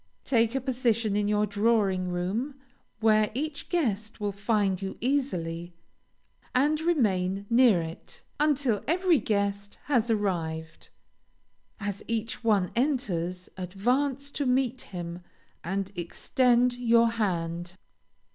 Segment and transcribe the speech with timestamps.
[0.25, 2.55] Take a position in your drawing room,
[3.01, 5.75] where each guest will find you easily,
[6.55, 10.89] and remain near it, until every guest has arrived.
[11.79, 15.21] As each one enters, advance to meet him,
[15.63, 17.75] and extend your hand.